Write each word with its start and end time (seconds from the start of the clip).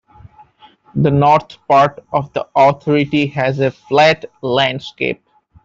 The 0.95 1.11
north 1.11 1.57
part 1.67 2.03
of 2.11 2.33
the 2.33 2.47
authority 2.55 3.27
has 3.27 3.59
a 3.59 3.69
flat 3.69 4.25
landscape. 4.41 5.21